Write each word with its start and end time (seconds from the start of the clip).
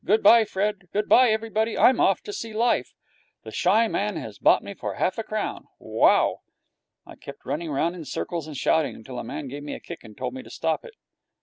Good 0.03 0.23
bye, 0.23 0.45
Fred. 0.45 0.89
Good 0.91 1.07
bye 1.07 1.29
everybody. 1.29 1.77
I'm 1.77 1.99
off 1.99 2.21
to 2.23 2.33
see 2.33 2.53
life. 2.53 2.95
The 3.43 3.51
Shy 3.51 3.87
Man 3.87 4.15
has 4.15 4.39
bought 4.39 4.63
me 4.63 4.73
for 4.73 4.95
half 4.95 5.19
a 5.19 5.23
crown. 5.23 5.67
Wow!' 5.77 6.39
I 7.05 7.15
kept 7.15 7.45
running 7.45 7.69
round 7.69 7.93
in 7.93 8.05
circles 8.05 8.47
and 8.47 8.57
shouting, 8.57 9.03
till 9.03 9.17
the 9.17 9.23
man 9.23 9.47
gave 9.47 9.61
me 9.61 9.75
a 9.75 9.79
kick 9.79 10.03
and 10.03 10.17
told 10.17 10.33
me 10.33 10.41
to 10.41 10.49
stop 10.49 10.83
it. 10.85 10.95